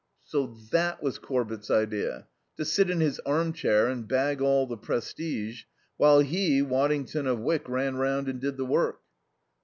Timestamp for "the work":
8.57-9.01